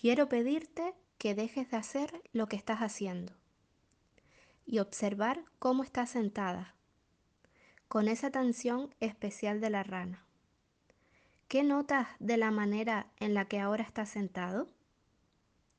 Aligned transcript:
Quiero 0.00 0.30
pedirte 0.30 0.94
que 1.18 1.34
dejes 1.34 1.70
de 1.70 1.76
hacer 1.76 2.22
lo 2.32 2.46
que 2.46 2.56
estás 2.56 2.78
haciendo 2.78 3.34
y 4.64 4.78
observar 4.78 5.44
cómo 5.58 5.84
estás 5.84 6.08
sentada, 6.08 6.74
con 7.86 8.08
esa 8.08 8.28
atención 8.28 8.94
especial 9.00 9.60
de 9.60 9.68
la 9.68 9.82
rana. 9.82 10.24
¿Qué 11.48 11.62
notas 11.64 12.08
de 12.18 12.38
la 12.38 12.50
manera 12.50 13.10
en 13.18 13.34
la 13.34 13.44
que 13.44 13.60
ahora 13.60 13.84
estás 13.84 14.08
sentado? 14.08 14.68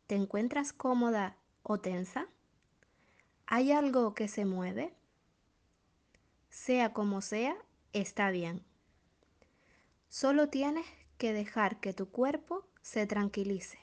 ¿Te 0.05 0.13
encuentras 0.17 0.71
cómoda 0.71 1.35
o 1.63 1.79
tensa? 1.79 2.27
¿Hay 3.47 3.71
algo 3.71 4.13
que 4.13 4.27
se 4.27 4.45
mueve? 4.45 4.93
Sea 6.51 6.93
como 6.93 7.21
sea, 7.21 7.55
está 7.91 8.29
bien. 8.29 8.63
Solo 10.09 10.49
tienes 10.49 10.85
que 11.17 11.33
dejar 11.33 11.79
que 11.79 11.93
tu 11.93 12.11
cuerpo 12.11 12.67
se 12.83 13.07
tranquilice 13.07 13.81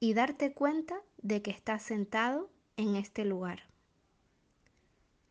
y 0.00 0.14
darte 0.14 0.52
cuenta 0.52 1.00
de 1.18 1.42
que 1.42 1.50
estás 1.50 1.82
sentado 1.82 2.50
en 2.76 2.96
este 2.96 3.24
lugar. 3.24 3.62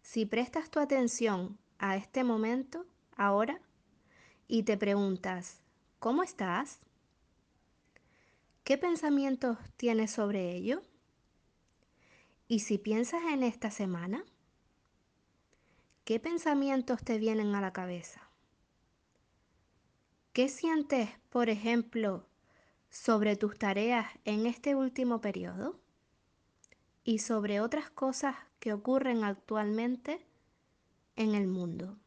Si 0.02 0.26
prestas 0.26 0.70
tu 0.70 0.80
atención 0.80 1.58
a 1.80 1.96
este 1.96 2.24
momento, 2.24 2.86
ahora, 3.16 3.60
y 4.48 4.64
te 4.64 4.78
preguntas, 4.78 5.62
¿cómo 6.00 6.24
estás? 6.24 6.80
¿Qué 8.64 8.78
pensamientos 8.78 9.58
tienes 9.78 10.12
sobre 10.12 10.56
ello? 10.56 10.82
¿Y 12.48 12.60
si 12.60 12.78
piensas 12.78 13.24
en 13.32 13.44
esta 13.44 13.72
semana? 13.72 14.24
¿Qué 16.06 16.20
pensamientos 16.20 17.04
te 17.04 17.18
vienen 17.18 17.54
a 17.56 17.62
la 17.62 17.74
cabeza? 17.74 18.30
¿Qué 20.32 20.48
sientes, 20.48 21.10
por 21.30 21.50
ejemplo, 21.50 22.26
sobre 22.90 23.36
tus 23.36 23.58
tareas 23.58 24.08
en 24.26 24.46
este 24.46 24.76
último 24.76 25.22
periodo? 25.22 25.80
Y 27.04 27.20
sobre 27.20 27.62
otras 27.62 27.90
cosas 27.90 28.36
que 28.60 28.74
ocurren 28.74 29.24
actualmente 29.24 30.26
en 31.16 31.36
el 31.36 31.48
mundo. 31.48 31.98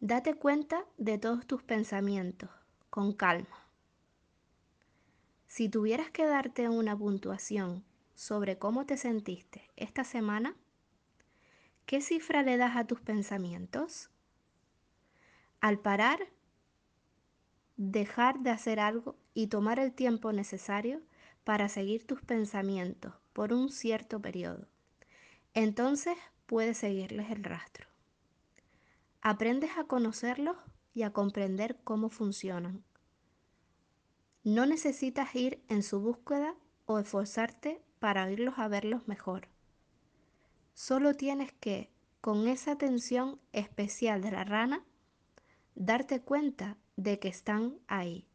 Date 0.00 0.34
cuenta 0.34 0.84
de 0.98 1.18
todos 1.18 1.46
tus 1.46 1.62
pensamientos 1.62 2.50
con 2.90 3.12
calma. 3.12 3.68
Si 5.46 5.68
tuvieras 5.68 6.10
que 6.10 6.26
darte 6.26 6.68
una 6.68 6.96
puntuación 6.96 7.84
sobre 8.14 8.58
cómo 8.58 8.84
te 8.86 8.96
sentiste 8.96 9.70
esta 9.76 10.02
semana, 10.02 10.56
¿qué 11.86 12.00
cifra 12.00 12.42
le 12.42 12.56
das 12.56 12.76
a 12.76 12.86
tus 12.86 13.00
pensamientos? 13.00 14.10
Al 15.60 15.78
parar, 15.78 16.18
dejar 17.76 18.40
de 18.40 18.50
hacer 18.50 18.80
algo 18.80 19.16
y 19.34 19.48
tomar 19.48 19.78
el 19.78 19.92
tiempo 19.92 20.32
necesario 20.32 21.00
para 21.44 21.68
seguir 21.68 22.06
tus 22.06 22.22
pensamientos 22.22 23.14
por 23.32 23.52
un 23.52 23.70
cierto 23.70 24.20
periodo. 24.20 24.68
Entonces 25.54 26.16
puedes 26.46 26.78
seguirles 26.78 27.30
el 27.30 27.44
rastro. 27.44 27.86
Aprendes 29.20 29.70
a 29.78 29.84
conocerlos 29.84 30.56
y 30.94 31.02
a 31.02 31.12
comprender 31.12 31.78
cómo 31.84 32.08
funcionan. 32.10 32.84
No 34.44 34.66
necesitas 34.66 35.34
ir 35.34 35.62
en 35.68 35.82
su 35.82 36.00
búsqueda 36.00 36.54
o 36.86 36.98
esforzarte 36.98 37.80
para 38.00 38.30
irlos 38.30 38.58
a 38.58 38.68
verlos 38.68 39.06
mejor. 39.06 39.48
Solo 40.74 41.14
tienes 41.14 41.52
que, 41.52 41.90
con 42.20 42.48
esa 42.48 42.72
atención 42.72 43.40
especial 43.52 44.20
de 44.22 44.32
la 44.32 44.44
rana, 44.44 44.84
darte 45.74 46.20
cuenta 46.20 46.76
de 46.96 47.18
que 47.18 47.28
están 47.28 47.78
ahí, 47.86 48.26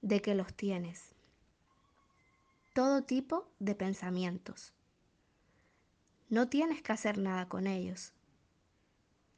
de 0.00 0.20
que 0.20 0.34
los 0.34 0.54
tienes. 0.54 1.14
Todo 2.74 3.02
tipo 3.02 3.50
de 3.58 3.74
pensamientos. 3.74 4.72
No 6.28 6.48
tienes 6.48 6.82
que 6.82 6.92
hacer 6.92 7.18
nada 7.18 7.48
con 7.48 7.66
ellos. 7.66 8.12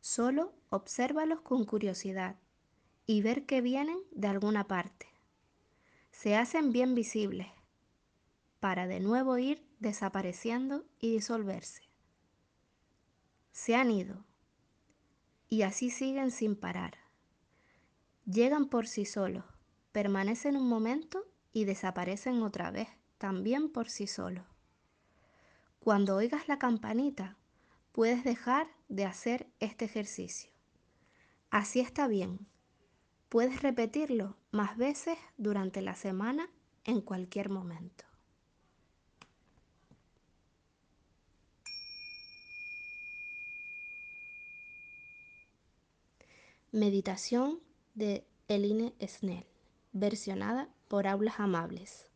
Solo 0.00 0.52
obsérvalos 0.70 1.40
con 1.40 1.64
curiosidad 1.64 2.36
y 3.06 3.22
ver 3.22 3.46
que 3.46 3.60
vienen 3.60 3.98
de 4.12 4.28
alguna 4.28 4.66
parte. 4.66 5.08
Se 6.12 6.36
hacen 6.36 6.72
bien 6.72 6.94
visibles 6.94 7.48
para 8.60 8.86
de 8.86 9.00
nuevo 9.00 9.36
ir 9.36 9.62
desapareciendo 9.78 10.86
y 10.98 11.12
disolverse. 11.12 11.82
Se 13.52 13.76
han 13.76 13.90
ido 13.90 14.24
y 15.50 15.62
así 15.62 15.90
siguen 15.90 16.30
sin 16.30 16.56
parar. 16.56 17.03
Llegan 18.34 18.66
por 18.66 18.88
sí 18.88 19.04
solos, 19.04 19.44
permanecen 19.92 20.56
un 20.56 20.68
momento 20.68 21.24
y 21.52 21.66
desaparecen 21.66 22.42
otra 22.42 22.72
vez, 22.72 22.88
también 23.16 23.70
por 23.70 23.88
sí 23.88 24.08
solos. 24.08 24.44
Cuando 25.78 26.16
oigas 26.16 26.48
la 26.48 26.58
campanita, 26.58 27.36
puedes 27.92 28.24
dejar 28.24 28.66
de 28.88 29.04
hacer 29.04 29.46
este 29.60 29.84
ejercicio. 29.84 30.50
Así 31.50 31.78
está 31.78 32.08
bien. 32.08 32.48
Puedes 33.28 33.62
repetirlo 33.62 34.36
más 34.50 34.76
veces 34.76 35.16
durante 35.36 35.80
la 35.80 35.94
semana 35.94 36.50
en 36.82 37.02
cualquier 37.02 37.50
momento. 37.50 38.04
Meditación 46.72 47.60
de 47.94 48.26
Eline 48.48 48.94
Snell, 49.00 49.46
versionada 49.92 50.68
por 50.88 51.06
Aulas 51.06 51.38
Amables. 51.38 52.10